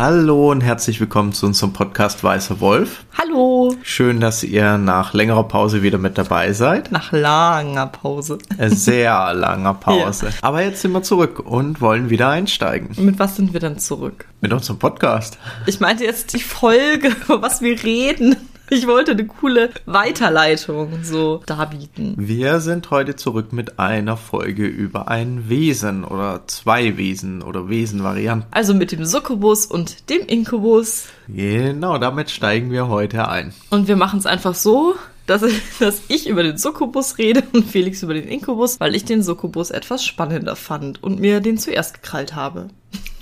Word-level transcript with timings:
Hallo 0.00 0.52
und 0.52 0.60
herzlich 0.60 1.00
willkommen 1.00 1.32
zu 1.32 1.44
unserem 1.46 1.72
Podcast 1.72 2.22
Weißer 2.22 2.60
Wolf. 2.60 3.04
Hallo. 3.18 3.74
Schön, 3.82 4.20
dass 4.20 4.44
ihr 4.44 4.78
nach 4.78 5.12
längerer 5.12 5.42
Pause 5.42 5.82
wieder 5.82 5.98
mit 5.98 6.16
dabei 6.16 6.52
seid. 6.52 6.92
Nach 6.92 7.10
langer 7.10 7.88
Pause. 7.88 8.38
Äh, 8.58 8.70
Sehr 8.70 9.34
langer 9.34 9.74
Pause. 9.80 10.26
Ja. 10.26 10.32
Aber 10.42 10.62
jetzt 10.62 10.82
sind 10.82 10.92
wir 10.92 11.02
zurück 11.02 11.40
und 11.40 11.80
wollen 11.80 12.10
wieder 12.10 12.28
einsteigen. 12.28 12.90
Mit 13.04 13.18
was 13.18 13.34
sind 13.34 13.52
wir 13.52 13.58
dann 13.58 13.80
zurück? 13.80 14.26
Mit 14.40 14.52
unserem 14.52 14.78
Podcast. 14.78 15.36
Ich 15.66 15.80
meinte 15.80 16.04
jetzt 16.04 16.32
die 16.32 16.38
Folge, 16.42 17.08
über 17.24 17.42
was 17.42 17.60
wir 17.60 17.82
reden. 17.82 18.36
Ich 18.70 18.86
wollte 18.86 19.12
eine 19.12 19.26
coole 19.26 19.70
Weiterleitung 19.86 21.02
so 21.02 21.42
darbieten. 21.46 22.14
Wir 22.18 22.60
sind 22.60 22.90
heute 22.90 23.16
zurück 23.16 23.52
mit 23.52 23.78
einer 23.78 24.18
Folge 24.18 24.66
über 24.66 25.08
ein 25.08 25.48
Wesen 25.48 26.04
oder 26.04 26.42
zwei 26.46 26.98
Wesen 26.98 27.42
oder 27.42 27.70
Wesenvarianten. 27.70 28.48
Also 28.50 28.74
mit 28.74 28.92
dem 28.92 29.06
Succubus 29.06 29.64
und 29.64 30.10
dem 30.10 30.26
Inkubus. 30.26 31.06
Genau, 31.28 31.96
damit 31.96 32.30
steigen 32.30 32.70
wir 32.70 32.88
heute 32.88 33.28
ein. 33.28 33.54
Und 33.70 33.88
wir 33.88 33.96
machen 33.96 34.18
es 34.18 34.26
einfach 34.26 34.54
so, 34.54 34.96
dass 35.26 35.42
ich, 35.42 35.62
dass 35.78 36.02
ich 36.08 36.28
über 36.28 36.42
den 36.42 36.58
Succubus 36.58 37.16
rede 37.16 37.44
und 37.52 37.64
Felix 37.64 38.02
über 38.02 38.14
den 38.14 38.28
Inkubus, 38.28 38.80
weil 38.80 38.94
ich 38.94 39.06
den 39.06 39.22
Succubus 39.22 39.70
etwas 39.70 40.04
spannender 40.04 40.56
fand 40.56 41.02
und 41.02 41.20
mir 41.20 41.40
den 41.40 41.56
zuerst 41.56 41.94
gekrallt 41.94 42.34
habe. 42.34 42.68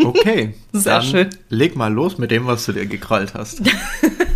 Okay. 0.02 0.54
Sehr 0.72 1.02
schön. 1.02 1.30
Leg 1.48 1.76
mal 1.76 1.92
los 1.92 2.18
mit 2.18 2.32
dem, 2.32 2.46
was 2.46 2.66
du 2.66 2.72
dir 2.72 2.86
gekrallt 2.86 3.34
hast. 3.34 3.62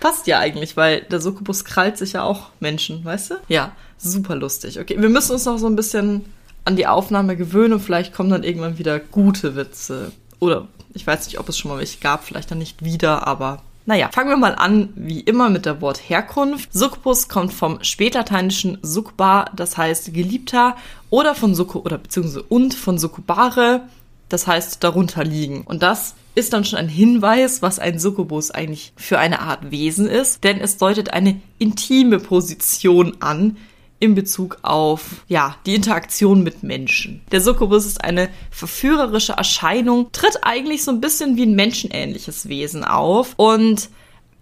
Passt 0.00 0.26
ja 0.26 0.38
eigentlich, 0.38 0.76
weil 0.76 1.02
der 1.02 1.20
Succubus 1.20 1.64
krallt 1.64 1.98
sich 1.98 2.14
ja 2.14 2.22
auch 2.22 2.50
Menschen, 2.60 3.04
weißt 3.04 3.30
du? 3.30 3.34
Ja, 3.48 3.72
super 3.98 4.36
lustig. 4.36 4.78
Okay, 4.78 4.96
wir 4.98 5.08
müssen 5.08 5.32
uns 5.32 5.44
noch 5.44 5.58
so 5.58 5.66
ein 5.66 5.76
bisschen 5.76 6.24
an 6.64 6.76
die 6.76 6.86
Aufnahme 6.86 7.36
gewöhnen 7.36 7.74
und 7.74 7.80
vielleicht 7.80 8.14
kommen 8.14 8.30
dann 8.30 8.44
irgendwann 8.44 8.78
wieder 8.78 8.98
gute 8.98 9.56
Witze. 9.56 10.12
Oder 10.40 10.68
ich 10.94 11.06
weiß 11.06 11.26
nicht, 11.26 11.38
ob 11.38 11.48
es 11.48 11.58
schon 11.58 11.70
mal 11.70 11.78
welche 11.78 11.98
gab, 11.98 12.24
vielleicht 12.24 12.50
dann 12.50 12.58
nicht 12.58 12.84
wieder, 12.84 13.26
aber 13.26 13.62
naja, 13.86 14.08
fangen 14.12 14.30
wir 14.30 14.38
mal 14.38 14.54
an, 14.54 14.88
wie 14.94 15.20
immer, 15.20 15.50
mit 15.50 15.66
der 15.66 15.82
Wortherkunft. 15.82 16.72
Succubus 16.72 17.28
kommt 17.28 17.52
vom 17.52 17.82
spätlateinischen 17.82 18.78
succba, 18.80 19.50
das 19.54 19.76
heißt 19.76 20.14
Geliebter, 20.14 20.76
oder 21.10 21.34
von 21.34 21.54
Succu 21.54 21.80
oder 21.80 21.98
beziehungsweise 21.98 22.42
und 22.44 22.72
von 22.72 22.98
succubare, 22.98 23.82
das 24.28 24.46
heißt 24.46 24.82
darunter 24.82 25.24
liegen. 25.24 25.62
Und 25.62 25.82
das 25.82 26.14
ist 26.34 26.52
dann 26.52 26.64
schon 26.64 26.78
ein 26.78 26.88
Hinweis, 26.88 27.62
was 27.62 27.78
ein 27.78 27.98
Succubus 27.98 28.50
eigentlich 28.50 28.92
für 28.96 29.18
eine 29.18 29.40
Art 29.40 29.70
Wesen 29.70 30.06
ist, 30.06 30.44
denn 30.44 30.60
es 30.60 30.76
deutet 30.76 31.12
eine 31.12 31.40
intime 31.58 32.18
Position 32.18 33.16
an 33.20 33.56
in 34.00 34.14
Bezug 34.14 34.58
auf 34.62 35.24
ja, 35.28 35.56
die 35.66 35.74
Interaktion 35.74 36.42
mit 36.42 36.62
Menschen. 36.62 37.22
Der 37.30 37.40
Succubus 37.40 37.86
ist 37.86 38.02
eine 38.04 38.28
verführerische 38.50 39.34
Erscheinung, 39.34 40.10
tritt 40.12 40.40
eigentlich 40.42 40.84
so 40.84 40.90
ein 40.90 41.00
bisschen 41.00 41.36
wie 41.36 41.46
ein 41.46 41.54
menschenähnliches 41.54 42.48
Wesen 42.48 42.84
auf 42.84 43.34
und 43.36 43.88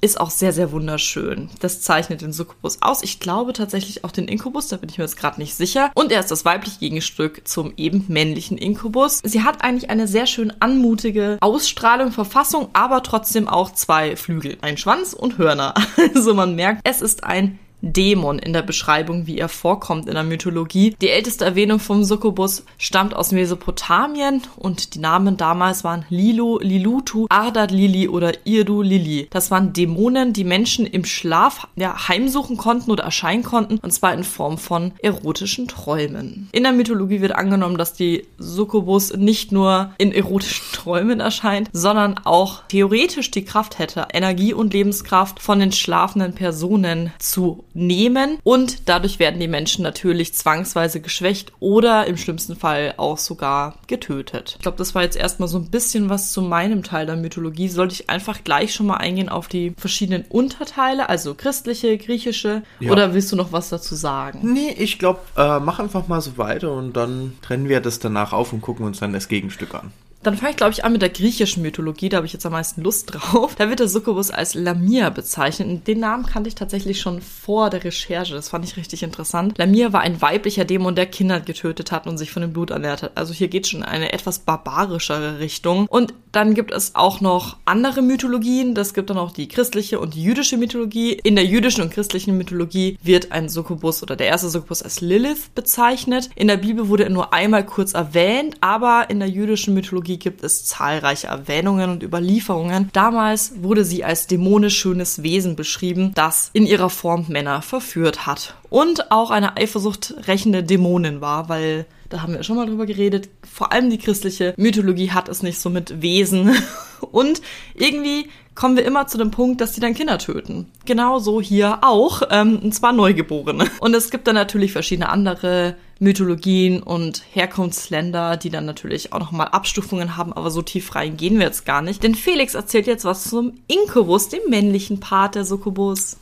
ist 0.03 0.21
auch 0.21 0.31
sehr, 0.31 0.53
sehr 0.53 0.73
wunderschön. 0.73 1.49
Das 1.61 1.81
zeichnet 1.81 2.21
den 2.21 2.33
Succubus 2.33 2.83
aus. 2.83 3.03
Ich 3.03 3.21
glaube 3.21 3.53
tatsächlich 3.53 4.05
auch 4.05 4.11
den 4.11 4.27
Inkubus, 4.27 4.69
da 4.69 4.77
bin 4.77 4.91
ich 4.91 4.99
mir 4.99 5.05
jetzt 5.05 5.17
gerade 5.17 5.41
nicht 5.41 5.55
sicher. 5.55 5.91
Und 5.95 6.11
er 6.13 6.21
ist 6.21 6.31
das 6.31 6.45
weibliche 6.45 6.81
Gegenstück 6.81 7.47
zum 7.47 7.73
eben 7.77 8.05
männlichen 8.09 8.59
Inkubus. 8.59 9.21
Sie 9.23 9.43
hat 9.43 9.63
eigentlich 9.63 9.91
eine 9.91 10.09
sehr 10.09 10.27
schön 10.27 10.53
anmutige 10.61 11.39
Ausstrahlung, 11.41 12.11
Verfassung, 12.11 12.69
aber 12.73 13.03
trotzdem 13.05 13.49
auch 13.49 13.73
zwei 13.73 14.17
Flügel, 14.17 14.59
ein 14.61 14.77
Schwanz 14.77 15.15
und 15.15 15.39
Hörner. 15.39 15.75
Also 16.15 16.35
man 16.35 16.57
merkt, 16.57 16.81
es 16.85 17.01
ist 17.01 17.25
ein 17.25 17.59
Dämon 17.83 18.39
in 18.39 18.53
der 18.53 18.63
Beschreibung, 18.63 19.27
wie 19.27 19.39
er 19.39 19.49
vorkommt 19.49 20.07
in 20.07 20.15
der 20.15 20.23
Mythologie. 20.23 20.97
Die 21.03 21.11
älteste 21.11 21.45
Erwähnung 21.45 21.81
vom 21.81 22.05
Succubus 22.05 22.65
stammt 22.79 23.15
aus 23.15 23.33
Mesopotamien 23.33 24.43
und 24.57 24.95
die 24.95 25.01
Namen 25.01 25.37
damals 25.37 25.83
waren 25.83 26.05
Lilu, 26.09 26.59
Lilutu, 26.61 27.27
Ardad 27.29 27.73
Lili 27.73 28.09
oder 28.09 28.33
Irdu 28.45 28.83
Lili. 28.83 29.27
Das 29.31 29.51
waren 29.51 29.73
Dämonen, 29.73 30.33
die 30.33 30.45
Menschen 30.45 30.87
im 30.87 31.05
Schlaf 31.05 31.67
ja, 31.75 32.09
heimsuchen 32.09 32.57
konnten 32.57 32.91
oder 32.91 33.05
erscheinen 33.05 33.43
konnten 33.43 33.79
und 33.79 33.93
zwar 33.93 34.15
in 34.15 34.25
Form 34.25 34.59
von 34.59 34.93
erotischen 35.03 35.67
Träumen. 35.67 36.49
In 36.53 36.63
der 36.63 36.73
Mythologie 36.73 37.21
wird 37.21 37.35
angenommen, 37.35 37.79
dass 37.79 37.95
die 37.95 38.27
Succubus 38.39 39.17
nicht 39.17 39.51
nur 39.51 39.91
in 39.99 40.13
erotischen 40.13 40.67
Träumen 40.73 41.19
erscheint, 41.19 41.69
sondern 41.73 42.21
auch 42.25 42.63
theoretisch 42.69 43.33
die 43.33 43.45
Kraft 43.45 43.81
hätte, 43.81 44.07
Energie 44.13 44.55
und 44.55 44.73
Lebenskraft 44.73 45.41
von 45.41 45.59
den 45.59 45.73
schlafenden 45.73 46.35
Personen 46.35 47.13
zu 47.19 47.65
nehmen 47.75 48.39
und 48.45 48.89
dadurch 48.89 49.19
werden 49.19 49.41
die 49.41 49.49
Menschen 49.49 49.83
natürlich 49.83 50.35
zwangsweise 50.35 51.01
geschwächt 51.01 51.53
oder 51.61 52.07
im 52.07 52.17
schlimmsten 52.17 52.57
Fall 52.57 52.95
auch 52.97 53.19
sogar 53.19 53.77
getötet. 53.87 54.55
Ich 54.57 54.63
glaube, 54.63 54.79
das 54.79 54.95
war 54.95 55.03
jetzt 55.03 55.17
erstmal 55.17 55.49
so 55.49 55.59
ein 55.59 55.71
bisschen 55.71 56.09
was 56.09 56.33
zu 56.33 56.43
meinem 56.43 56.83
Teil 56.83 57.07
der 57.07 57.17
Mythologie. 57.17 57.69
Sollte 57.69 57.95
ich 57.95 58.11
einfach 58.11 58.45
gleich 58.45 58.75
schon 58.75 58.87
mal 58.87 58.97
eingehen 58.97 59.29
auf 59.29 59.49
die 59.49 59.75
verschiedenen 59.77 60.25
Unterteile, 60.29 61.09
also 61.09 61.35
christliche, 61.35 61.97
griechische 61.99 62.63
Ja. 62.81 62.91
oder 62.93 63.15
willst 63.15 63.33
du 63.33 63.37
noch 63.37 63.53
was 63.53 63.69
dazu 63.69 63.95
sagen? 63.95 64.41
Nee, 64.53 64.75
ich 64.79 64.99
glaube, 64.99 65.21
äh, 65.37 65.59
mach 65.61 65.79
einfach 65.79 66.09
mal 66.09 66.21
so 66.21 66.39
weiter 66.39 66.73
und 66.73 66.95
dann 66.97 67.35
trennen 67.43 67.69
wir 67.69 67.81
das 67.81 67.99
danach 67.99 68.33
auf 68.33 68.53
und 68.53 68.61
gucken 68.61 68.85
uns 68.87 69.01
dann 69.01 69.13
das 69.13 69.29
Gegenstück 69.29 69.75
an. 69.75 69.93
Dann 70.23 70.37
fange 70.37 70.51
ich, 70.51 70.57
glaube 70.57 70.73
ich, 70.73 70.85
an 70.85 70.93
mit 70.93 71.03
der 71.03 71.09
griechischen 71.09 71.63
Mythologie. 71.63 72.09
Da 72.09 72.19
habe 72.19 72.27
ich 72.27 72.33
jetzt 72.33 72.47
am 72.47 72.53
meisten 72.53 72.83
Lust 72.83 73.13
drauf. 73.13 73.55
Da 73.57 73.69
wird 73.69 73.81
der 73.81 73.89
Succubus 73.89 74.31
als 74.31 74.55
Lamia 74.55 75.11
bezeichnet. 75.11 75.69
Und 75.69 75.87
den 75.87 76.01
Namen 76.01 76.27
kannte 76.27 76.49
ich 76.49 76.55
tatsächlich 76.55 77.01
schon 77.01 77.21
vor 77.21 77.71
der 77.71 77.85
Recherche. 77.85 78.35
Das 78.35 78.51
fand 78.51 78.65
ich 78.65 78.77
richtig 78.77 79.03
interessant. 79.03 79.59
Lamia 79.59 79.93
war 79.93 80.01
ein 80.01 80.23
weiblicher 80.23 80.65
Dämon, 80.65 80.95
der 80.95 81.07
Kinder 81.07 81.41
getötet 81.41 81.91
hat 81.93 82.07
und 82.07 82.19
sich 82.19 82.31
von 82.31 82.43
dem 82.43 82.53
Blut 82.53 82.71
ernährt 82.71 83.03
hat. 83.03 83.17
Also 83.17 83.35
hier 83.35 83.49
geht 83.49 83.67
schon 83.67 83.81
in 83.81 83.87
eine 83.87 84.13
etwas 84.13 84.41
barbarischere 84.41 85.41
Richtung. 85.41 85.87
Und 85.87 86.15
dann 86.31 86.55
gibt 86.55 86.73
es 86.73 86.95
auch 86.95 87.21
noch 87.21 87.57
andere 87.65 88.01
Mythologien. 88.01 88.75
Das 88.75 88.95
gibt 88.95 89.11
dann 89.11 89.19
auch 89.19 89.33
die 89.33 89.49
christliche 89.49 90.01
und 90.01 90.15
die 90.15 90.23
jüdische 90.23 90.57
Mythologie. 90.57 91.13
In 91.13 91.37
der 91.37 91.45
jüdischen 91.45 91.83
und 91.83 91.93
christlichen 91.93 92.37
Mythologie 92.39 92.99
wird 93.03 93.33
ein 93.33 93.49
Succubus 93.49 94.03
oder 94.03 94.17
der 94.17 94.29
erste 94.29 94.49
Succubus 94.49 94.83
als 94.83 95.01
Lilith 95.01 95.51
bezeichnet. 95.55 96.31
In 96.35 96.49
der 96.49 96.57
Bibel 96.57 96.89
wurde 96.89 97.05
er 97.05 97.11
nur 97.11 97.35
einmal 97.35 97.67
kurz 97.67 97.93
erwähnt, 97.93 98.57
aber 98.61 99.11
in 99.11 99.19
der 99.19 99.29
jüdischen 99.29 99.75
Mythologie 99.75 100.12
gibt 100.19 100.43
es 100.43 100.65
zahlreiche 100.65 101.29
Erwähnungen 101.29 101.91
und 101.91 102.03
Überlieferungen. 102.03 102.91
Damals 102.93 103.63
wurde 103.63 103.85
sie 103.85 104.05
als 104.05 104.27
dämonisch 104.27 104.79
schönes 104.79 105.23
Wesen 105.23 105.57
beschrieben, 105.57 106.13
das 106.15 106.51
in 106.53 106.67
ihrer 106.67 106.91
Form 106.91 107.27
Männer 107.29 107.63
verführt 107.63 108.27
hat. 108.27 108.55
Und 108.71 109.11
auch 109.11 109.31
eine 109.31 109.57
Eifersucht 109.57 110.15
rächende 110.27 110.63
Dämonin 110.63 111.21
war, 111.21 111.49
weil 111.49 111.87
da 112.13 112.21
haben 112.21 112.35
wir 112.35 112.43
schon 112.43 112.57
mal 112.57 112.67
drüber 112.67 112.85
geredet. 112.85 113.31
Vor 113.51 113.73
allem 113.73 113.89
die 113.89 113.99
christliche 113.99 114.53
Mythologie 114.59 115.13
hat 115.13 115.31
es 115.31 115.43
nicht 115.43 115.59
so 115.59 115.71
mit 115.71 116.03
Wesen. 116.03 116.55
Und 117.11 117.41
irgendwie 117.75 118.29
kommen 118.55 118.77
wir 118.77 118.85
immer 118.85 119.07
zu 119.07 119.19
dem 119.19 119.31
Punkt, 119.31 119.61
dass 119.61 119.73
die 119.73 119.81
dann 119.81 119.95
Kinder 119.95 120.19
töten. 120.19 120.71
Genauso 120.85 121.41
hier 121.41 121.79
auch, 121.83 122.23
ähm, 122.31 122.61
und 122.63 122.75
zwar 122.75 122.93
Neugeborene. 122.93 123.67
Und 123.81 123.95
es 123.95 124.11
gibt 124.11 124.27
dann 124.27 124.35
natürlich 124.35 124.73
verschiedene 124.73 125.09
andere 125.09 125.77
Mythologien 126.03 126.83
und 126.83 127.23
Herkunftsländer, 127.31 128.37
die 128.37 128.51
dann 128.51 128.67
natürlich 128.67 129.13
auch 129.13 129.21
nochmal 129.21 129.49
Abstufungen 129.49 130.17
haben, 130.17 130.33
aber 130.33 130.51
so 130.51 130.61
tief 130.61 130.97
rein 130.97 131.17
gehen 131.17 131.39
wir 131.39 131.47
jetzt 131.47 131.65
gar 131.65 131.81
nicht. 131.81 132.03
Denn 132.03 132.17
Felix 132.17 132.55
erzählt 132.55 132.89
jetzt 132.89 133.05
was 133.05 133.23
zum 133.25 133.53
Inkubus, 133.69 134.29
dem 134.29 134.41
männlichen 134.51 134.99
Part 134.99 135.37
der 135.37 135.45
Succubus. 135.45 136.17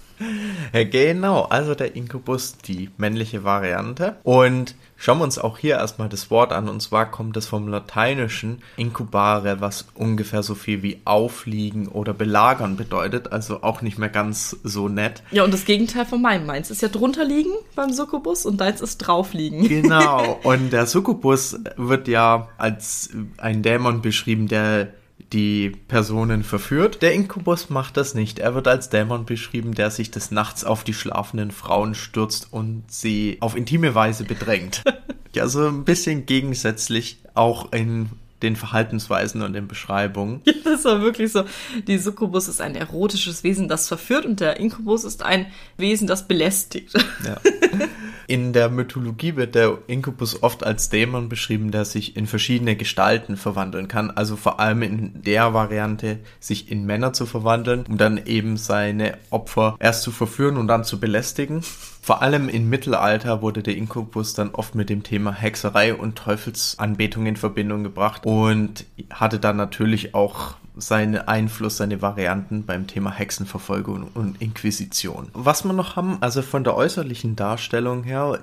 Ja, 0.72 0.84
genau, 0.90 1.42
also 1.42 1.74
der 1.74 1.96
Inkubus, 1.96 2.58
die 2.58 2.90
männliche 2.96 3.44
Variante. 3.44 4.16
Und 4.22 4.74
schauen 4.96 5.18
wir 5.18 5.24
uns 5.24 5.38
auch 5.38 5.58
hier 5.58 5.76
erstmal 5.76 6.08
das 6.08 6.30
Wort 6.30 6.52
an. 6.52 6.68
Und 6.68 6.80
zwar 6.80 7.10
kommt 7.10 7.36
es 7.36 7.46
vom 7.46 7.68
Lateinischen 7.68 8.62
incubare, 8.76 9.60
was 9.60 9.86
ungefähr 9.94 10.42
so 10.42 10.54
viel 10.54 10.82
wie 10.82 11.00
aufliegen 11.04 11.88
oder 11.88 12.12
belagern 12.12 12.76
bedeutet. 12.76 13.32
Also 13.32 13.62
auch 13.62 13.82
nicht 13.82 13.98
mehr 13.98 14.08
ganz 14.08 14.56
so 14.62 14.88
nett. 14.88 15.22
Ja, 15.30 15.44
und 15.44 15.52
das 15.54 15.64
Gegenteil 15.64 16.06
von 16.06 16.20
meinem. 16.22 16.46
Meins 16.46 16.70
ist 16.70 16.82
ja 16.82 16.88
drunter 16.88 17.24
liegen 17.24 17.52
beim 17.74 17.92
Succubus 17.92 18.46
und 18.46 18.60
deins 18.60 18.80
ist 18.80 18.98
drauf 18.98 19.32
liegen. 19.32 19.68
Genau. 19.80 20.38
Und 20.42 20.72
der 20.72 20.86
Succubus 20.86 21.58
wird 21.76 22.08
ja 22.08 22.48
als 22.58 23.10
ein 23.38 23.62
Dämon 23.62 24.02
beschrieben, 24.02 24.48
der 24.48 24.88
die 25.32 25.70
Personen 25.88 26.42
verführt. 26.42 27.02
Der 27.02 27.12
Inkubus 27.12 27.70
macht 27.70 27.96
das 27.96 28.14
nicht. 28.14 28.38
Er 28.38 28.54
wird 28.54 28.66
als 28.66 28.90
Dämon 28.90 29.24
beschrieben, 29.26 29.74
der 29.74 29.90
sich 29.90 30.10
des 30.10 30.30
Nachts 30.30 30.64
auf 30.64 30.84
die 30.84 30.94
schlafenden 30.94 31.50
Frauen 31.50 31.94
stürzt 31.94 32.48
und 32.50 32.84
sie 32.88 33.38
auf 33.40 33.56
intime 33.56 33.94
Weise 33.94 34.24
bedrängt. 34.24 34.82
ja, 35.34 35.46
so 35.46 35.66
ein 35.66 35.84
bisschen 35.84 36.26
gegensätzlich 36.26 37.18
auch 37.34 37.72
in 37.72 38.10
den 38.42 38.56
Verhaltensweisen 38.56 39.42
und 39.42 39.52
den 39.52 39.68
Beschreibungen. 39.68 40.42
Ja, 40.50 40.52
das 40.64 40.84
war 40.84 41.00
wirklich 41.00 41.32
so. 41.32 41.44
Die 41.86 41.98
Succubus 41.98 42.48
ist 42.48 42.60
ein 42.60 42.74
erotisches 42.74 43.44
Wesen, 43.44 43.68
das 43.68 43.88
verführt 43.88 44.24
und 44.24 44.40
der 44.40 44.58
Inkubus 44.58 45.04
ist 45.04 45.22
ein 45.22 45.46
Wesen, 45.76 46.06
das 46.06 46.26
belästigt. 46.26 46.94
Ja. 47.24 47.36
In 48.30 48.52
der 48.52 48.68
Mythologie 48.68 49.34
wird 49.34 49.56
der 49.56 49.78
Inkubus 49.88 50.40
oft 50.44 50.62
als 50.62 50.88
Dämon 50.88 51.28
beschrieben, 51.28 51.72
der 51.72 51.84
sich 51.84 52.16
in 52.16 52.28
verschiedene 52.28 52.76
Gestalten 52.76 53.36
verwandeln 53.36 53.88
kann. 53.88 54.12
Also 54.12 54.36
vor 54.36 54.60
allem 54.60 54.82
in 54.82 55.20
der 55.24 55.52
Variante, 55.52 56.20
sich 56.38 56.70
in 56.70 56.86
Männer 56.86 57.12
zu 57.12 57.26
verwandeln, 57.26 57.84
um 57.88 57.98
dann 57.98 58.24
eben 58.24 58.56
seine 58.56 59.18
Opfer 59.30 59.74
erst 59.80 60.04
zu 60.04 60.12
verführen 60.12 60.58
und 60.58 60.68
dann 60.68 60.84
zu 60.84 61.00
belästigen. 61.00 61.62
Vor 62.02 62.22
allem 62.22 62.48
im 62.48 62.68
Mittelalter 62.68 63.42
wurde 63.42 63.62
der 63.62 63.76
Inkubus 63.76 64.34
dann 64.34 64.50
oft 64.50 64.74
mit 64.74 64.88
dem 64.88 65.02
Thema 65.02 65.32
Hexerei 65.32 65.94
und 65.94 66.16
Teufelsanbetung 66.16 67.26
in 67.26 67.36
Verbindung 67.36 67.82
gebracht 67.84 68.24
und 68.24 68.86
hatte 69.10 69.38
dann 69.38 69.56
natürlich 69.56 70.14
auch 70.14 70.54
seinen 70.76 71.16
Einfluss, 71.16 71.76
seine 71.76 72.00
Varianten 72.00 72.64
beim 72.64 72.86
Thema 72.86 73.10
Hexenverfolgung 73.12 74.08
und 74.14 74.40
Inquisition. 74.40 75.28
Was 75.34 75.64
wir 75.64 75.72
noch 75.72 75.96
haben, 75.96 76.18
also 76.20 76.42
von 76.42 76.64
der 76.64 76.76
äußerlichen 76.76 77.36
Darstellung 77.36 78.04
her, 78.04 78.38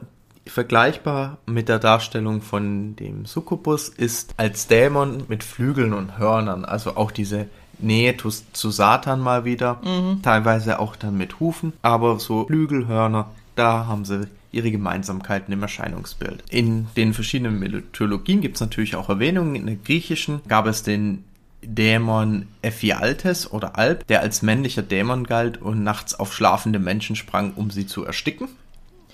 vergleichbar 0.45 1.39
mit 1.45 1.67
der 1.67 1.79
Darstellung 1.79 2.41
von 2.41 2.95
dem 2.95 3.25
Succubus, 3.25 3.89
ist 3.89 4.33
als 4.37 4.67
Dämon 4.67 5.23
mit 5.27 5.43
Flügeln 5.43 5.93
und 5.93 6.17
Hörnern, 6.17 6.63
also 6.63 6.95
auch 6.95 7.11
diese 7.11 7.47
Nähe 7.79 8.15
zu, 8.17 8.29
zu 8.53 8.71
Satan 8.71 9.19
mal 9.19 9.45
wieder, 9.45 9.81
mhm. 9.83 10.21
teilweise 10.21 10.79
auch 10.79 10.95
dann 10.95 11.17
mit 11.17 11.39
Hufen, 11.39 11.73
aber 11.81 12.19
so 12.19 12.45
Flügelhörner, 12.45 13.29
da 13.57 13.85
haben 13.85 14.05
sie 14.05 14.27
ihre 14.51 14.71
Gemeinsamkeiten 14.71 15.53
im 15.53 15.61
Erscheinungsbild. 15.61 16.43
In 16.49 16.87
den 16.95 17.13
verschiedenen 17.13 17.59
Mythologien 17.59 18.41
gibt 18.41 18.55
es 18.55 18.61
natürlich 18.61 18.95
auch 18.95 19.09
Erwähnungen. 19.09 19.55
In 19.55 19.65
der 19.65 19.75
griechischen 19.75 20.41
gab 20.47 20.67
es 20.67 20.83
den 20.83 21.23
Dämon 21.61 22.47
Ephialtes 22.61 23.51
oder 23.51 23.77
Alp, 23.77 24.07
der 24.07 24.21
als 24.21 24.41
männlicher 24.41 24.83
Dämon 24.83 25.25
galt 25.25 25.61
und 25.61 25.83
nachts 25.83 26.15
auf 26.15 26.33
schlafende 26.33 26.79
Menschen 26.79 27.15
sprang, 27.15 27.53
um 27.55 27.71
sie 27.71 27.87
zu 27.87 28.05
ersticken. 28.05 28.47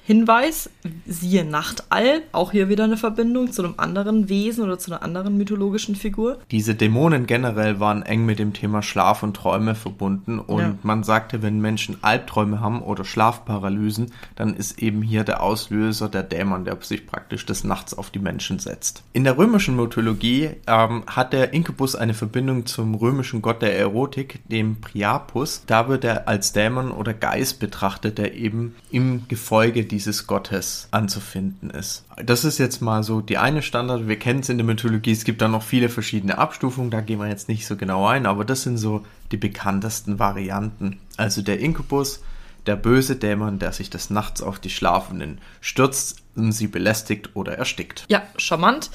Hinweis, 0.05 0.69
siehe 1.05 1.45
Nachtall, 1.45 2.23
auch 2.33 2.51
hier 2.51 2.67
wieder 2.67 2.83
eine 2.83 2.97
Verbindung 2.97 3.53
zu 3.53 3.63
einem 3.63 3.75
anderen 3.77 4.27
Wesen 4.27 4.65
oder 4.65 4.77
zu 4.77 4.91
einer 4.91 5.01
anderen 5.01 5.37
mythologischen 5.37 5.95
Figur. 5.95 6.39
Diese 6.51 6.75
Dämonen 6.75 7.25
generell 7.25 7.79
waren 7.79 8.03
eng 8.03 8.25
mit 8.25 8.37
dem 8.37 8.51
Thema 8.51 8.81
Schlaf 8.81 9.23
und 9.23 9.33
Träume 9.37 9.75
verbunden 9.75 10.39
und 10.39 10.59
ja. 10.59 10.75
man 10.83 11.03
sagte, 11.03 11.41
wenn 11.41 11.61
Menschen 11.61 11.99
Albträume 12.01 12.59
haben 12.59 12.81
oder 12.81 13.05
Schlafparalysen, 13.05 14.11
dann 14.35 14.55
ist 14.55 14.79
eben 14.79 15.01
hier 15.01 15.23
der 15.23 15.41
Auslöser 15.41 16.09
der 16.09 16.23
Dämon, 16.23 16.65
der 16.65 16.77
sich 16.81 17.07
praktisch 17.07 17.45
des 17.45 17.63
Nachts 17.63 17.93
auf 17.93 18.09
die 18.09 18.19
Menschen 18.19 18.59
setzt. 18.59 19.03
In 19.13 19.23
der 19.23 19.37
römischen 19.37 19.77
Mythologie 19.77 20.49
ähm, 20.67 21.03
hat 21.07 21.31
der 21.31 21.53
Inkubus 21.53 21.95
eine 21.95 22.13
Verbindung 22.13 22.65
zum 22.65 22.95
römischen 22.95 23.41
Gott 23.41 23.61
der 23.61 23.79
Erotik, 23.79 24.41
dem 24.49 24.81
Priapus. 24.81 25.63
Da 25.65 25.87
wird 25.87 26.03
er 26.03 26.27
als 26.27 26.51
Dämon 26.51 26.91
oder 26.91 27.13
Geist 27.13 27.61
betrachtet, 27.61 28.17
der 28.17 28.33
eben 28.33 28.75
im 28.91 29.29
Gefolge 29.29 29.85
dieses 29.93 30.25
Gottes 30.25 30.87
anzufinden 30.89 31.69
ist. 31.69 32.03
Das 32.17 32.43
ist 32.43 32.57
jetzt 32.57 32.81
mal 32.81 33.03
so 33.03 33.21
die 33.21 33.37
eine 33.37 33.61
Standard. 33.61 34.07
Wir 34.07 34.17
kennen 34.17 34.39
es 34.39 34.49
in 34.49 34.57
der 34.57 34.65
Mythologie. 34.65 35.11
Es 35.11 35.23
gibt 35.23 35.39
da 35.39 35.47
noch 35.47 35.61
viele 35.61 35.87
verschiedene 35.87 36.39
Abstufungen. 36.39 36.89
Da 36.89 37.01
gehen 37.01 37.19
wir 37.19 37.27
jetzt 37.27 37.47
nicht 37.47 37.67
so 37.67 37.77
genau 37.77 38.07
ein. 38.07 38.25
Aber 38.25 38.43
das 38.43 38.63
sind 38.63 38.77
so 38.77 39.05
die 39.31 39.37
bekanntesten 39.37 40.17
Varianten. 40.17 40.99
Also 41.15 41.43
der 41.43 41.59
Inkubus, 41.59 42.23
der 42.65 42.75
böse 42.75 43.17
Dämon, 43.17 43.59
der 43.59 43.71
sich 43.71 43.91
des 43.91 44.09
Nachts 44.09 44.41
auf 44.41 44.57
die 44.57 44.71
Schlafenden 44.71 45.37
stürzt 45.61 46.23
und 46.35 46.53
sie 46.53 46.67
belästigt 46.67 47.29
oder 47.35 47.55
erstickt. 47.55 48.05
Ja, 48.09 48.23
charmant. 48.37 48.89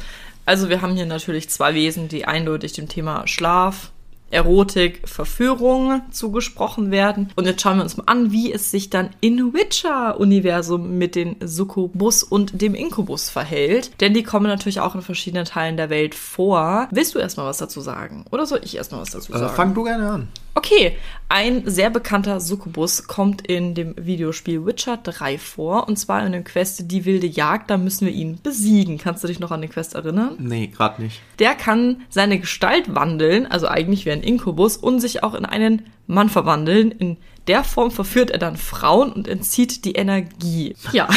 Also 0.47 0.69
wir 0.69 0.83
haben 0.83 0.97
hier 0.97 1.06
natürlich 1.06 1.49
zwei 1.49 1.75
Wesen, 1.75 2.09
die 2.09 2.25
eindeutig 2.25 2.73
dem 2.73 2.89
Thema 2.89 3.25
Schlaf, 3.29 3.93
Erotik, 4.31 5.09
Verführung 5.09 6.03
zugesprochen 6.11 6.91
werden. 6.91 7.33
Und 7.37 7.47
jetzt 7.47 7.63
schauen 7.63 7.79
wir 7.79 7.83
uns 7.83 7.97
mal 7.97 8.05
an, 8.07 8.31
wie 8.31 8.53
es 8.53 8.71
sich 8.71 8.91
dann 8.91 9.11
in 9.21 9.53
Witcher-Universum 9.53 10.99
mit 10.99 11.15
den 11.15 11.37
Succubus 11.41 12.23
und 12.23 12.61
dem 12.61 12.75
Inkubus 12.75 13.31
verhält. 13.31 13.91
Denn 14.01 14.15
die 14.15 14.23
kommen 14.23 14.47
natürlich 14.47 14.81
auch 14.81 14.95
in 14.95 15.03
verschiedenen 15.03 15.45
Teilen 15.45 15.77
der 15.77 15.91
Welt 15.91 16.15
vor. 16.15 16.89
Willst 16.91 17.15
du 17.15 17.19
erstmal 17.19 17.47
was 17.47 17.59
dazu 17.59 17.81
sagen? 17.81 18.25
Oder 18.31 18.47
soll 18.47 18.61
ich 18.63 18.77
erstmal 18.77 19.01
was 19.01 19.11
dazu 19.11 19.33
äh, 19.33 19.35
sagen? 19.35 19.45
Also 19.45 19.55
fang 19.55 19.75
du 19.75 19.85
gerne 19.85 20.11
an. 20.11 20.29
Okay, 20.59 20.97
ein 21.29 21.63
sehr 21.71 21.89
bekannter 21.89 22.41
Succubus 22.41 23.07
kommt 23.07 23.47
in 23.47 23.77
dem 23.77 23.95
Videospiel 23.97 24.67
Witcher 24.67 24.97
3 24.97 25.39
vor. 25.39 25.87
Und 25.87 26.01
zwar 26.01 26.27
in 26.27 26.33
der 26.33 26.43
Quest 26.43 26.91
Die 26.91 27.05
wilde 27.05 27.29
Jagd. 27.29 27.71
Da 27.71 27.79
müssen 27.79 28.07
wir 28.07 28.13
ihn 28.13 28.41
besiegen. 28.43 28.99
Kannst 28.99 29.23
du 29.23 29.29
dich 29.29 29.39
noch 29.39 29.53
an 29.53 29.61
den 29.61 29.71
Quest 29.71 29.95
erinnern? 29.95 30.35
Nee, 30.41 30.67
gerade 30.67 31.01
nicht. 31.01 31.21
Der 31.39 31.55
kann 31.55 32.03
seine 32.09 32.41
Gestalt 32.41 32.93
wandeln, 32.93 33.47
also 33.47 33.69
eigentlich 33.69 34.05
wie 34.05 34.11
ein 34.11 34.25
Inkubus, 34.25 34.77
und 34.77 34.99
sich 34.99 35.23
auch 35.23 35.35
in 35.35 35.45
einen 35.45 35.87
Mann 36.09 36.29
verwandeln. 36.29 36.91
In 36.91 37.19
der 37.49 37.65
Form 37.65 37.91
verführt 37.91 38.31
er 38.31 38.39
dann 38.39 38.56
Frauen 38.56 39.11
und 39.11 39.27
entzieht 39.27 39.85
die 39.85 39.93
Energie. 39.93 40.77
Ja. 40.93 41.09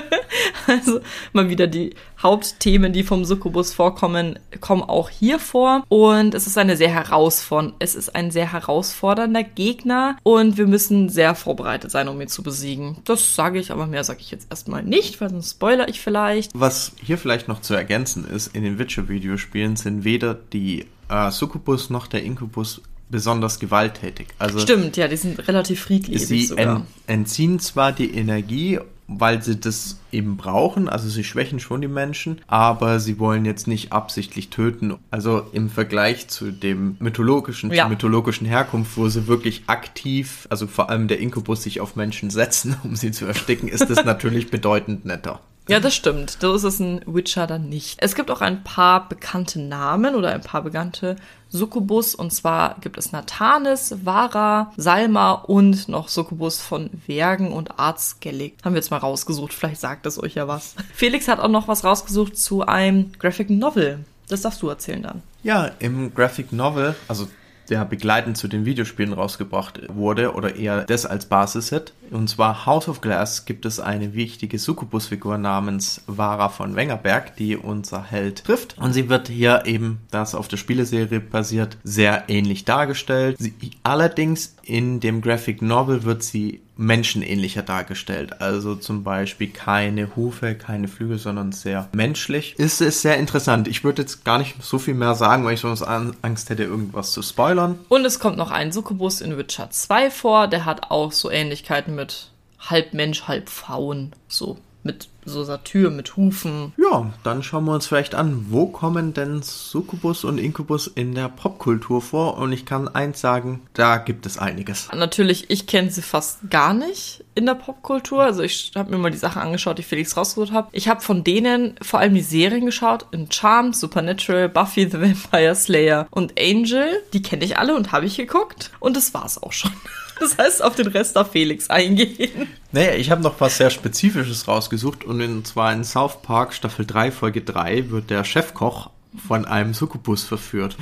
also 0.66 1.00
mal 1.32 1.48
wieder 1.48 1.66
die 1.66 1.94
Hauptthemen, 2.20 2.92
die 2.92 3.02
vom 3.02 3.24
Succubus 3.24 3.72
vorkommen, 3.72 4.38
kommen 4.60 4.82
auch 4.82 5.08
hier 5.08 5.38
vor. 5.38 5.84
Und 5.88 6.34
es 6.34 6.46
ist 6.46 6.58
eine 6.58 6.76
sehr 6.76 6.90
herausfordernd, 6.90 7.74
es 7.78 7.94
ist 7.94 8.14
ein 8.14 8.30
sehr 8.30 8.52
herausfordernder 8.52 9.42
Gegner 9.42 10.16
und 10.22 10.58
wir 10.58 10.66
müssen 10.66 11.08
sehr 11.08 11.34
vorbereitet 11.34 11.90
sein, 11.90 12.08
um 12.08 12.20
ihn 12.20 12.28
zu 12.28 12.42
besiegen. 12.42 12.98
Das 13.04 13.34
sage 13.34 13.58
ich, 13.58 13.70
aber 13.70 13.86
mehr 13.86 14.04
sage 14.04 14.20
ich 14.20 14.30
jetzt 14.30 14.48
erstmal 14.50 14.82
nicht, 14.82 15.20
weil 15.20 15.30
sonst 15.30 15.52
spoiler 15.52 15.88
ich 15.88 16.00
vielleicht. 16.00 16.50
Was 16.54 16.92
hier 17.02 17.16
vielleicht 17.16 17.48
noch 17.48 17.60
zu 17.60 17.74
ergänzen 17.74 18.28
ist, 18.28 18.54
in 18.54 18.64
den 18.64 18.78
Witcher-Videospielen 18.78 19.76
sind 19.76 20.04
weder 20.04 20.34
die 20.34 20.86
äh, 21.08 21.30
Succubus 21.30 21.90
noch 21.90 22.06
der 22.06 22.22
Inkubus 22.22 22.82
besonders 23.10 23.58
gewalttätig. 23.58 24.28
Also 24.38 24.58
Stimmt, 24.60 24.96
ja, 24.96 25.08
die 25.08 25.16
sind 25.16 25.46
relativ 25.48 25.80
friedlich. 25.80 26.26
Sie 26.26 26.46
sogar. 26.46 26.86
entziehen 27.06 27.58
zwar 27.58 27.92
die 27.92 28.14
Energie, 28.14 28.78
weil 29.10 29.42
sie 29.42 29.58
das 29.58 29.98
eben 30.12 30.36
brauchen, 30.36 30.88
also 30.88 31.08
sie 31.08 31.24
schwächen 31.24 31.58
schon 31.58 31.80
die 31.80 31.88
Menschen, 31.88 32.40
aber 32.46 33.00
sie 33.00 33.18
wollen 33.18 33.44
jetzt 33.44 33.66
nicht 33.66 33.92
absichtlich 33.92 34.50
töten. 34.50 34.94
Also 35.10 35.46
im 35.52 35.68
Vergleich 35.68 36.28
zu 36.28 36.52
dem 36.52 36.96
mythologischen, 37.00 37.72
ja. 37.72 37.88
mythologischen 37.88 38.46
Herkunft, 38.46 38.96
wo 38.96 39.08
sie 39.08 39.26
wirklich 39.26 39.64
aktiv, 39.66 40.46
also 40.48 40.68
vor 40.68 40.90
allem 40.90 41.08
der 41.08 41.18
Inkubus 41.18 41.64
sich 41.64 41.80
auf 41.80 41.96
Menschen 41.96 42.30
setzen, 42.30 42.76
um 42.84 42.94
sie 42.94 43.10
zu 43.10 43.26
ersticken, 43.26 43.68
ist 43.68 43.90
das 43.90 44.04
natürlich 44.04 44.50
bedeutend 44.50 45.04
netter. 45.04 45.40
Ja, 45.70 45.78
das 45.78 45.94
stimmt. 45.94 46.38
So 46.40 46.52
ist 46.52 46.64
es 46.64 46.80
ein 46.80 47.00
Witcher 47.06 47.46
dann 47.46 47.68
nicht. 47.68 47.98
Es 48.02 48.16
gibt 48.16 48.30
auch 48.32 48.40
ein 48.40 48.64
paar 48.64 49.08
bekannte 49.08 49.60
Namen 49.60 50.16
oder 50.16 50.30
ein 50.30 50.40
paar 50.40 50.62
bekannte 50.62 51.14
Succubus. 51.48 52.16
Und 52.16 52.32
zwar 52.32 52.76
gibt 52.80 52.98
es 52.98 53.12
Nathanis, 53.12 53.94
Vara, 54.04 54.72
Salma 54.76 55.32
und 55.32 55.88
noch 55.88 56.08
Succubus 56.08 56.60
von 56.60 56.90
Wergen 57.06 57.52
und 57.52 57.78
Arzgellig. 57.78 58.54
Haben 58.64 58.74
wir 58.74 58.80
jetzt 58.80 58.90
mal 58.90 58.96
rausgesucht. 58.96 59.54
Vielleicht 59.54 59.80
sagt 59.80 60.06
es 60.06 60.20
euch 60.20 60.34
ja 60.34 60.48
was. 60.48 60.74
Felix 60.92 61.28
hat 61.28 61.38
auch 61.38 61.48
noch 61.48 61.68
was 61.68 61.84
rausgesucht 61.84 62.36
zu 62.36 62.66
einem 62.66 63.12
Graphic 63.20 63.48
Novel. 63.48 64.04
Das 64.28 64.42
darfst 64.42 64.62
du 64.62 64.68
erzählen 64.68 65.02
dann. 65.02 65.22
Ja, 65.44 65.70
im 65.78 66.12
Graphic 66.12 66.52
Novel, 66.52 66.96
also 67.06 67.28
der 67.70 67.84
begleitend 67.84 68.36
zu 68.36 68.48
den 68.48 68.64
Videospielen 68.64 69.12
rausgebracht 69.12 69.80
wurde 69.88 70.34
oder 70.34 70.56
eher 70.56 70.82
das 70.84 71.06
als 71.06 71.26
Basis-Hit. 71.26 71.92
Und 72.10 72.28
zwar 72.28 72.66
House 72.66 72.88
of 72.88 73.00
Glass 73.00 73.44
gibt 73.44 73.64
es 73.64 73.78
eine 73.80 74.14
wichtige 74.14 74.58
Succubus-Figur 74.58 75.38
namens 75.38 76.02
Vara 76.06 76.48
von 76.48 76.74
Wengerberg, 76.74 77.36
die 77.36 77.56
unser 77.56 78.02
Held 78.02 78.44
trifft. 78.44 78.76
Und 78.78 78.92
sie 78.92 79.08
wird 79.08 79.28
hier 79.28 79.62
eben, 79.66 80.00
das 80.10 80.34
auf 80.34 80.48
der 80.48 80.56
Spieleserie 80.56 81.20
basiert, 81.20 81.78
sehr 81.84 82.24
ähnlich 82.28 82.64
dargestellt. 82.64 83.36
Sie, 83.38 83.54
allerdings 83.84 84.56
in 84.62 85.00
dem 85.00 85.20
Graphic 85.20 85.62
Novel 85.62 86.02
wird 86.02 86.22
sie 86.22 86.60
menschenähnlicher 86.80 87.62
dargestellt. 87.62 88.40
Also 88.40 88.74
zum 88.74 89.04
Beispiel 89.04 89.48
keine 89.48 90.16
Hufe, 90.16 90.54
keine 90.54 90.88
Flügel, 90.88 91.18
sondern 91.18 91.52
sehr 91.52 91.88
menschlich. 91.92 92.58
Ist 92.58 92.80
es 92.80 93.02
sehr 93.02 93.18
interessant. 93.18 93.68
Ich 93.68 93.84
würde 93.84 94.02
jetzt 94.02 94.24
gar 94.24 94.38
nicht 94.38 94.62
so 94.62 94.78
viel 94.78 94.94
mehr 94.94 95.14
sagen, 95.14 95.44
weil 95.44 95.54
ich 95.54 95.60
sonst 95.60 95.82
Angst 95.82 96.48
hätte, 96.50 96.64
irgendwas 96.64 97.12
zu 97.12 97.22
spoilern. 97.22 97.78
Und 97.88 98.04
es 98.04 98.18
kommt 98.18 98.38
noch 98.38 98.50
ein 98.50 98.72
Succubus 98.72 99.20
in 99.20 99.36
Witcher 99.36 99.70
2 99.70 100.10
vor. 100.10 100.48
Der 100.48 100.64
hat 100.64 100.90
auch 100.90 101.12
so 101.12 101.30
Ähnlichkeiten 101.30 101.94
mit 101.94 102.30
halb 102.58 102.94
Mensch, 102.94 103.28
halb 103.28 103.48
Faun. 103.50 104.12
So 104.26 104.58
mit 104.82 105.08
so 105.24 105.44
Satyr 105.44 105.90
mit 105.90 106.16
Hufen. 106.16 106.72
Ja, 106.76 107.12
dann 107.22 107.42
schauen 107.42 107.64
wir 107.66 107.74
uns 107.74 107.86
vielleicht 107.86 108.14
an, 108.14 108.46
wo 108.48 108.66
kommen 108.66 109.12
denn 109.12 109.42
Succubus 109.42 110.24
und 110.24 110.38
Inkubus 110.38 110.86
in 110.86 111.14
der 111.14 111.28
Popkultur 111.28 112.00
vor? 112.02 112.38
Und 112.38 112.52
ich 112.52 112.64
kann 112.66 112.88
eins 112.88 113.20
sagen, 113.20 113.62
da 113.74 113.98
gibt 113.98 114.26
es 114.26 114.38
einiges. 114.38 114.88
Natürlich, 114.94 115.50
ich 115.50 115.66
kenne 115.66 115.90
sie 115.90 116.02
fast 116.02 116.50
gar 116.50 116.74
nicht 116.74 117.24
in 117.34 117.46
der 117.46 117.54
Popkultur. 117.54 118.22
Also 118.22 118.42
ich 118.42 118.72
habe 118.74 118.90
mir 118.90 118.98
mal 118.98 119.10
die 119.10 119.18
Sachen 119.18 119.42
angeschaut, 119.42 119.78
die 119.78 119.82
Felix 119.82 120.16
rausgesucht 120.16 120.52
hat. 120.52 120.68
Ich 120.72 120.88
habe 120.88 121.00
von 121.00 121.22
denen 121.22 121.74
vor 121.82 122.00
allem 122.00 122.14
die 122.14 122.22
Serien 122.22 122.66
geschaut, 122.66 123.06
in 123.12 123.30
Charm, 123.30 123.72
Supernatural, 123.72 124.48
Buffy 124.48 124.88
the 124.90 125.00
Vampire 125.00 125.54
Slayer 125.54 126.06
und 126.10 126.40
Angel. 126.40 127.02
Die 127.12 127.22
kenne 127.22 127.44
ich 127.44 127.58
alle 127.58 127.76
und 127.76 127.92
habe 127.92 128.06
ich 128.06 128.16
geguckt. 128.16 128.70
Und 128.80 128.96
das 128.96 129.14
war's 129.14 129.42
auch 129.42 129.52
schon. 129.52 129.72
Das 130.20 130.38
heißt, 130.38 130.62
auf 130.62 130.76
den 130.76 130.86
Rest 130.88 131.16
darf 131.16 131.32
Felix 131.32 131.70
eingehen. 131.70 132.48
Naja, 132.72 132.94
ich 132.94 133.10
habe 133.10 133.22
noch 133.22 133.40
was 133.40 133.56
sehr 133.56 133.70
Spezifisches 133.70 134.46
rausgesucht 134.46 135.04
und 135.04 135.46
zwar 135.46 135.72
in 135.72 135.82
South 135.82 136.22
Park 136.22 136.54
Staffel 136.54 136.86
3, 136.86 137.10
Folge 137.10 137.40
3 137.40 137.90
wird 137.90 138.10
der 138.10 138.22
Chefkoch 138.24 138.90
von 139.26 139.44
einem 139.44 139.74
Succubus 139.74 140.22
verführt. 140.22 140.76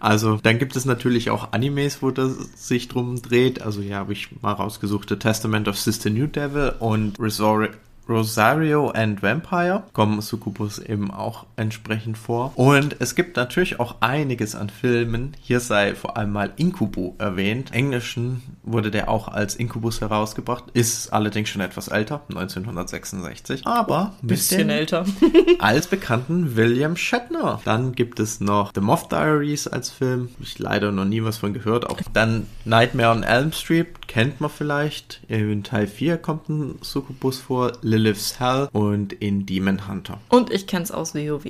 Also 0.00 0.38
dann 0.42 0.58
gibt 0.58 0.74
es 0.74 0.84
natürlich 0.84 1.30
auch 1.30 1.52
Animes, 1.52 2.02
wo 2.02 2.10
das 2.10 2.32
sich 2.56 2.88
drum 2.88 3.22
dreht. 3.22 3.62
Also 3.62 3.80
hier 3.80 3.96
habe 3.96 4.12
ich 4.12 4.28
mal 4.42 4.52
rausgesucht 4.52 5.08
The 5.08 5.16
Testament 5.16 5.68
of 5.68 5.78
Sister 5.78 6.10
New 6.10 6.26
Devil 6.26 6.74
und 6.80 7.20
Resort 7.20 7.70
Rosario 8.08 8.90
and 8.90 9.22
Vampire 9.22 9.84
kommen 9.92 10.20
Succubus 10.20 10.78
eben 10.78 11.10
auch 11.10 11.46
entsprechend 11.56 12.16
vor. 12.16 12.52
Und 12.56 12.96
es 13.00 13.14
gibt 13.14 13.36
natürlich 13.36 13.80
auch 13.80 13.96
einiges 14.00 14.54
an 14.54 14.70
Filmen. 14.70 15.36
Hier 15.40 15.60
sei 15.60 15.94
vor 15.94 16.16
allem 16.16 16.32
mal 16.32 16.52
Incubo 16.56 17.14
erwähnt. 17.18 17.70
Im 17.72 17.88
Englischen 17.88 18.42
wurde 18.62 18.90
der 18.90 19.08
auch 19.08 19.28
als 19.28 19.54
Incubus 19.54 20.00
herausgebracht, 20.00 20.64
ist 20.72 21.12
allerdings 21.12 21.48
schon 21.48 21.62
etwas 21.62 21.88
älter, 21.88 22.22
1966. 22.28 23.66
Aber 23.66 24.14
ein 24.22 24.26
bisschen 24.26 24.70
älter. 24.70 25.04
als 25.58 25.86
bekannten 25.86 26.56
William 26.56 26.96
Shatner. 26.96 27.60
Dann 27.64 27.94
gibt 27.94 28.20
es 28.20 28.40
noch 28.40 28.72
The 28.74 28.80
Moth 28.80 29.10
Diaries 29.12 29.66
als 29.66 29.90
Film. 29.90 30.30
Ich 30.40 30.58
leider 30.58 30.92
noch 30.92 31.04
nie 31.04 31.22
was 31.22 31.38
von 31.38 31.52
gehört. 31.52 31.88
Auch 31.88 32.00
dann 32.12 32.46
Nightmare 32.64 33.10
on 33.10 33.22
Elm 33.22 33.52
Street 33.52 34.06
kennt 34.06 34.40
man 34.40 34.50
vielleicht. 34.50 35.20
In 35.28 35.62
Teil 35.62 35.86
4 35.86 36.18
kommt 36.18 36.48
ein 36.48 36.78
Succubus 36.82 37.38
vor. 37.38 37.72
Lilith's 37.98 38.38
Hell 38.38 38.68
und 38.72 39.12
in 39.12 39.44
Demon 39.44 39.88
Hunter. 39.88 40.20
Und 40.28 40.50
ich 40.52 40.66
kenne 40.66 40.84
es 40.84 40.90
aus 40.90 41.14
WoW. 41.14 41.44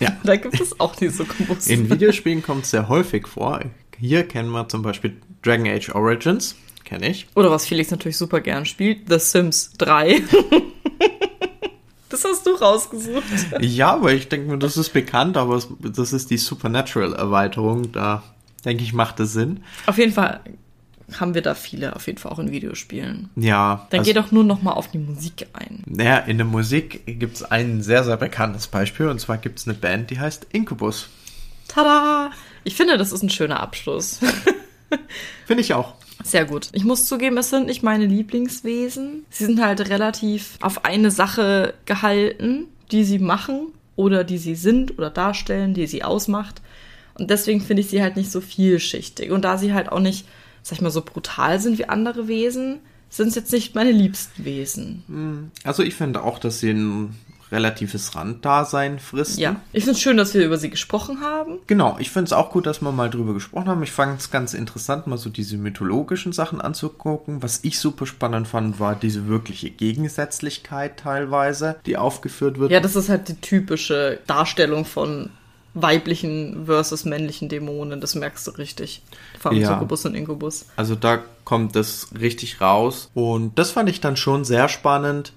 Ja. 0.00 0.16
da 0.24 0.36
gibt 0.36 0.60
es 0.60 0.80
auch 0.80 0.96
die 0.96 1.08
Succubus. 1.08 1.66
In 1.66 1.90
Videospielen 1.90 2.42
kommt 2.42 2.64
es 2.64 2.70
sehr 2.70 2.88
häufig 2.88 3.26
vor. 3.28 3.60
Hier 3.98 4.26
kennen 4.26 4.50
wir 4.50 4.68
zum 4.68 4.82
Beispiel 4.82 5.16
Dragon 5.42 5.68
Age 5.68 5.90
Origins. 5.94 6.56
Kenne 6.84 7.08
ich. 7.08 7.28
Oder 7.34 7.50
was 7.50 7.66
Felix 7.66 7.90
natürlich 7.90 8.16
super 8.16 8.40
gern 8.40 8.66
spielt, 8.66 9.08
The 9.08 9.18
Sims 9.18 9.72
3. 9.78 10.22
Das 12.10 12.22
hast 12.24 12.46
du 12.46 12.50
rausgesucht. 12.50 13.24
Ja, 13.60 13.94
aber 13.94 14.12
ich 14.12 14.28
denke 14.28 14.52
mir, 14.52 14.56
das 14.56 14.76
ist 14.76 14.90
bekannt, 14.90 15.36
aber 15.36 15.60
das 15.80 16.12
ist 16.12 16.30
die 16.30 16.36
Supernatural-Erweiterung. 16.36 17.90
Da 17.90 18.22
denke 18.64 18.84
ich, 18.84 18.92
macht 18.92 19.18
es 19.18 19.32
Sinn. 19.32 19.64
Auf 19.86 19.98
jeden 19.98 20.12
Fall 20.12 20.40
haben 21.18 21.34
wir 21.34 21.42
da 21.42 21.54
viele, 21.54 21.94
auf 21.96 22.06
jeden 22.06 22.18
Fall 22.18 22.32
auch 22.32 22.38
in 22.38 22.50
Videospielen. 22.50 23.30
Ja. 23.36 23.86
Dann 23.90 24.00
also, 24.00 24.10
geh 24.10 24.18
doch 24.18 24.32
nur 24.32 24.44
noch 24.44 24.62
mal 24.62 24.72
auf 24.72 24.90
die 24.90 24.98
Musik 24.98 25.46
ein. 25.52 25.82
Naja, 25.86 26.18
in 26.18 26.38
der 26.38 26.46
Musik 26.46 27.02
gibt 27.06 27.36
es 27.36 27.42
ein 27.42 27.82
sehr, 27.82 28.04
sehr 28.04 28.16
bekanntes 28.16 28.66
Beispiel. 28.66 29.08
Und 29.08 29.20
zwar 29.20 29.38
gibt 29.38 29.58
es 29.58 29.66
eine 29.66 29.74
Band, 29.74 30.10
die 30.10 30.18
heißt 30.18 30.46
Incubus. 30.52 31.08
Tada! 31.68 32.30
Ich 32.64 32.76
finde, 32.76 32.96
das 32.96 33.12
ist 33.12 33.22
ein 33.22 33.30
schöner 33.30 33.60
Abschluss. 33.60 34.20
finde 35.46 35.60
ich 35.60 35.74
auch. 35.74 35.94
Sehr 36.22 36.46
gut. 36.46 36.68
Ich 36.72 36.84
muss 36.84 37.04
zugeben, 37.04 37.36
es 37.36 37.50
sind 37.50 37.66
nicht 37.66 37.82
meine 37.82 38.06
Lieblingswesen. 38.06 39.26
Sie 39.28 39.44
sind 39.44 39.62
halt 39.62 39.88
relativ 39.90 40.56
auf 40.62 40.84
eine 40.84 41.10
Sache 41.10 41.74
gehalten, 41.84 42.66
die 42.92 43.04
sie 43.04 43.18
machen 43.18 43.68
oder 43.96 44.24
die 44.24 44.38
sie 44.38 44.54
sind 44.54 44.98
oder 44.98 45.10
darstellen, 45.10 45.74
die 45.74 45.86
sie 45.86 46.02
ausmacht. 46.02 46.62
Und 47.18 47.30
deswegen 47.30 47.60
finde 47.60 47.82
ich 47.82 47.90
sie 47.90 48.02
halt 48.02 48.16
nicht 48.16 48.30
so 48.30 48.40
vielschichtig. 48.40 49.30
Und 49.30 49.42
da 49.44 49.58
sie 49.58 49.74
halt 49.74 49.90
auch 49.90 50.00
nicht, 50.00 50.26
sag 50.64 50.78
ich 50.78 50.82
mal, 50.82 50.90
so 50.90 51.02
brutal 51.02 51.60
sind 51.60 51.78
wie 51.78 51.84
andere 51.84 52.26
Wesen, 52.26 52.80
sind 53.10 53.28
es 53.28 53.34
jetzt 53.36 53.52
nicht 53.52 53.74
meine 53.76 53.92
liebsten 53.92 54.44
Wesen. 54.44 55.04
Hm. 55.06 55.50
Also 55.62 55.84
ich 55.84 55.94
finde 55.94 56.24
auch, 56.24 56.40
dass 56.40 56.58
sie 56.58 56.70
ein 56.70 57.14
relatives 57.52 58.16
Randdasein 58.16 58.98
fristen. 58.98 59.40
Ja, 59.40 59.60
ich 59.72 59.84
finde 59.84 59.96
es 59.96 60.00
schön, 60.00 60.16
dass 60.16 60.32
wir 60.34 60.44
über 60.44 60.56
sie 60.56 60.70
gesprochen 60.70 61.20
haben. 61.20 61.58
Genau, 61.66 61.96
ich 62.00 62.10
finde 62.10 62.24
es 62.24 62.32
auch 62.32 62.50
gut, 62.50 62.66
dass 62.66 62.80
wir 62.80 62.90
mal 62.90 63.10
drüber 63.10 63.34
gesprochen 63.34 63.68
haben. 63.68 63.82
Ich 63.82 63.92
fand 63.92 64.18
es 64.18 64.30
ganz 64.30 64.54
interessant, 64.54 65.06
mal 65.06 65.18
so 65.18 65.28
diese 65.28 65.58
mythologischen 65.58 66.32
Sachen 66.32 66.60
anzugucken. 66.62 67.42
Was 67.42 67.60
ich 67.62 67.78
super 67.78 68.06
spannend 68.06 68.48
fand, 68.48 68.80
war 68.80 68.96
diese 68.96 69.28
wirkliche 69.28 69.70
Gegensätzlichkeit 69.70 70.98
teilweise, 70.98 71.76
die 71.84 71.98
aufgeführt 71.98 72.58
wird. 72.58 72.72
Ja, 72.72 72.80
das 72.80 72.96
ist 72.96 73.10
halt 73.10 73.28
die 73.28 73.40
typische 73.40 74.18
Darstellung 74.26 74.86
von 74.86 75.30
weiblichen 75.74 76.66
versus 76.66 77.04
männlichen 77.04 77.48
Dämonen. 77.48 78.00
Das 78.00 78.14
merkst 78.14 78.46
du 78.46 78.52
richtig. 78.52 79.02
Vor 79.38 79.50
allem 79.50 79.60
ja. 79.60 79.68
Succubus 79.68 80.06
und 80.06 80.14
Incubus. 80.14 80.66
Also 80.76 80.94
da 80.94 81.22
kommt 81.44 81.76
das 81.76 82.08
richtig 82.18 82.60
raus. 82.60 83.10
Und 83.14 83.58
das 83.58 83.72
fand 83.72 83.88
ich 83.88 84.00
dann 84.00 84.16
schon 84.16 84.44
sehr 84.44 84.68
spannend 84.68 85.32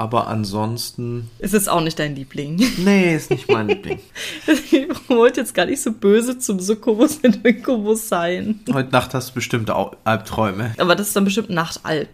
aber 0.00 0.28
ansonsten. 0.28 1.28
Ist 1.40 1.52
es 1.52 1.68
auch 1.68 1.82
nicht 1.82 1.98
dein 1.98 2.16
Liebling? 2.16 2.58
Nee, 2.78 3.14
ist 3.14 3.28
nicht 3.28 3.50
mein 3.50 3.68
Liebling. 3.68 3.98
ich 4.46 4.88
wollte 5.08 5.40
jetzt 5.40 5.52
gar 5.52 5.66
nicht 5.66 5.82
so 5.82 5.92
böse 5.92 6.38
zum 6.38 6.58
Succubus 6.58 7.18
und 7.22 7.46
Incubus 7.46 8.08
sein. 8.08 8.60
Heute 8.72 8.92
Nacht 8.92 9.12
hast 9.12 9.28
du 9.28 9.34
bestimmt 9.34 9.70
auch 9.70 9.94
Albträume. 10.04 10.72
Aber 10.78 10.96
das 10.96 11.08
ist 11.08 11.16
dann 11.16 11.24
bestimmt 11.24 11.50
Nachtalb. 11.50 12.08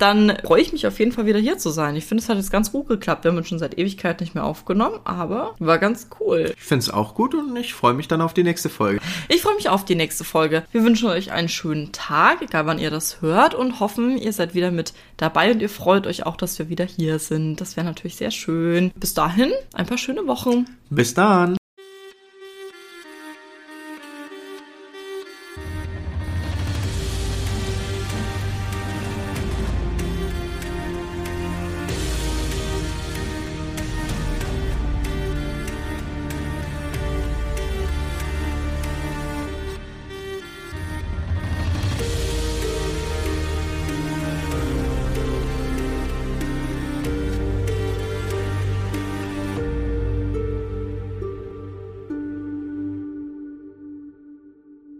Dann 0.00 0.36
freue 0.44 0.62
ich 0.62 0.72
mich 0.72 0.84
auf 0.88 0.98
jeden 0.98 1.12
Fall 1.12 1.26
wieder 1.26 1.38
hier 1.38 1.58
zu 1.58 1.70
sein. 1.70 1.94
Ich 1.94 2.06
finde, 2.06 2.24
es 2.24 2.28
hat 2.28 2.38
jetzt 2.38 2.50
ganz 2.50 2.72
gut 2.72 2.88
geklappt. 2.88 3.22
Wir 3.22 3.30
haben 3.30 3.38
uns 3.38 3.46
schon 3.46 3.60
seit 3.60 3.78
Ewigkeit 3.78 4.20
nicht 4.20 4.34
mehr 4.34 4.44
aufgenommen, 4.44 4.98
aber 5.04 5.54
war 5.60 5.78
ganz 5.78 6.08
cool. 6.18 6.52
Ich 6.56 6.64
finde 6.64 6.82
es 6.82 6.90
auch 6.90 7.14
gut 7.14 7.36
und 7.36 7.54
ich 7.54 7.72
freue 7.72 7.94
mich 7.94 8.08
dann 8.08 8.20
auf 8.20 8.34
die 8.34 8.42
nächste 8.42 8.68
Folge. 8.68 9.00
Ich 9.28 9.42
freue 9.42 9.54
mich 9.54 9.68
auf 9.68 9.84
die 9.84 9.94
nächste 9.94 10.24
Folge. 10.24 10.64
Wir 10.72 10.82
wünschen 10.82 11.08
euch 11.08 11.30
einen 11.30 11.48
schönen 11.48 11.92
Tag, 11.92 12.42
egal 12.42 12.66
wann 12.66 12.80
ihr 12.80 12.90
das 12.90 13.22
hört 13.22 13.54
und 13.54 13.78
hoffen, 13.78 14.18
ihr 14.18 14.32
seid 14.32 14.54
wieder 14.54 14.72
mit 14.72 14.92
dabei 15.18 15.52
und 15.52 15.62
ihr 15.62 15.68
freut 15.68 16.08
euch 16.08 16.26
auch, 16.26 16.36
dass 16.36 16.58
wir 16.58 16.68
wieder 16.68 16.84
hier 16.84 17.11
sind. 17.18 17.60
Das 17.60 17.76
wäre 17.76 17.86
natürlich 17.86 18.16
sehr 18.16 18.30
schön. 18.30 18.92
Bis 18.94 19.14
dahin, 19.14 19.52
ein 19.74 19.86
paar 19.86 19.98
schöne 19.98 20.26
Wochen. 20.26 20.66
Bis 20.90 21.14
dann. 21.14 21.56